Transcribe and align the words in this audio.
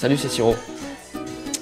Salut, 0.00 0.16
c'est 0.16 0.30
Siro. 0.30 0.54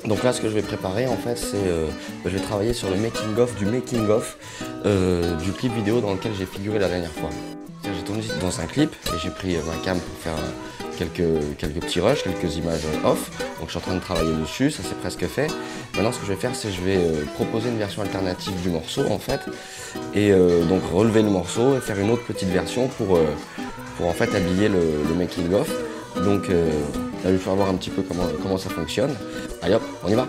Donc 0.05 0.23
là, 0.23 0.33
ce 0.33 0.41
que 0.41 0.48
je 0.48 0.55
vais 0.55 0.62
préparer, 0.62 1.09
en 1.09 1.16
fait, 1.16 1.37
c'est 1.37 1.56
euh, 1.56 1.88
je 2.24 2.30
vais 2.30 2.38
travailler 2.38 2.73
sur 2.73 2.88
le 2.88 2.95
making 2.95 3.37
of 3.37 3.52
du 3.56 3.66
making 3.66 4.09
of 4.09 4.38
euh, 4.87 5.34
du 5.38 5.51
clip 5.51 5.74
vidéo 5.74 6.01
dans 6.01 6.12
lequel 6.12 6.30
j'ai 6.38 6.47
figuré 6.47 6.78
la 6.78 6.87
dernière 6.87 7.11
fois. 7.11 7.30
J'ai 7.83 8.05
tourné 8.05 8.23
dans 8.41 8.61
un 8.61 8.66
clip 8.66 8.95
et 9.06 9.19
j'ai 9.20 9.30
pris 9.30 9.56
ma 9.56 9.84
cam 9.84 9.98
pour 9.98 10.19
faire 10.20 10.37
quelques, 10.97 11.59
quelques 11.59 11.80
petits 11.80 11.98
rushs, 11.98 12.23
quelques 12.23 12.55
images 12.59 12.84
off. 13.05 13.28
Donc 13.59 13.66
je 13.66 13.70
suis 13.70 13.78
en 13.78 13.83
train 13.83 13.97
de 13.97 14.01
travailler 14.01 14.33
dessus, 14.41 14.70
ça 14.70 14.84
c'est 14.89 15.00
presque 15.00 15.27
fait. 15.27 15.48
Maintenant, 15.97 16.12
ce 16.12 16.20
que 16.20 16.27
je 16.27 16.30
vais 16.30 16.39
faire, 16.39 16.55
c'est 16.55 16.70
je 16.70 16.80
vais 16.80 16.97
euh, 16.97 17.25
proposer 17.34 17.70
une 17.70 17.78
version 17.78 18.02
alternative 18.02 18.55
du 18.62 18.69
morceau, 18.69 19.02
en 19.11 19.19
fait, 19.19 19.41
et 20.14 20.30
donc 20.69 20.83
relever 20.95 21.23
le 21.23 21.30
morceau 21.30 21.77
et 21.77 21.80
faire 21.80 21.98
une 21.98 22.12
autre 22.12 22.25
petite 22.25 22.50
version 22.50 22.86
pour, 22.86 23.19
en 24.00 24.12
fait 24.12 24.33
habiller 24.33 24.69
le 24.69 25.12
making 25.16 25.53
of. 25.55 25.69
Donc 26.25 26.50
euh, 26.50 26.70
là, 27.24 27.30
il 27.30 27.38
faut 27.38 27.55
voir 27.55 27.69
un 27.69 27.74
petit 27.74 27.91
peu 27.91 28.02
comment, 28.02 28.24
comment 28.42 28.58
ça 28.58 28.70
fonctionne. 28.70 29.14
Allez 29.62 29.74
hop, 29.74 29.83
on 30.05 30.08
y 30.08 30.14
va 30.14 30.27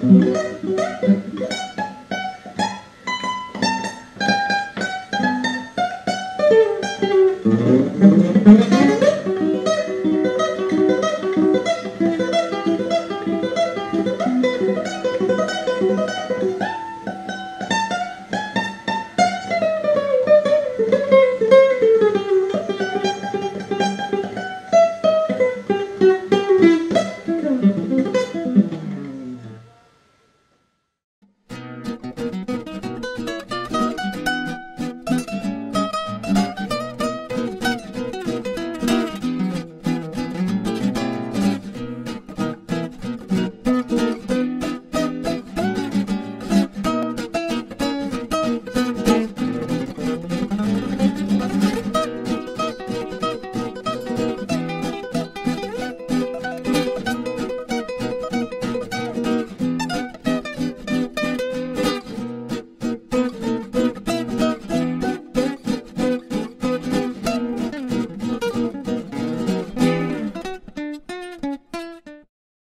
Thank 0.00 0.24
you. 8.72 8.87